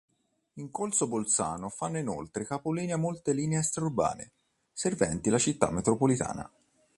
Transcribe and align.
In 0.53 0.71
corso 0.71 1.07
Bolzano 1.07 1.69
fanno 1.69 1.99
inoltre 1.99 2.43
capolinea 2.47 2.97
molte 2.97 3.33
linee 3.33 3.59
extraurbane 3.59 4.31
serventi 4.73 5.29
la 5.29 5.37
città 5.37 5.69
metropolitana. 5.69 6.49